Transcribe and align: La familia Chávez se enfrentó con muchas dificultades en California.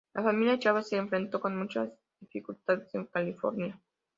La 0.15 0.23
familia 0.23 0.57
Chávez 0.57 0.81
se 0.87 0.97
enfrentó 0.99 1.39
con 1.39 1.55
muchas 1.55 1.91
dificultades 2.19 2.89
en 2.95 3.05
California. 3.05 3.79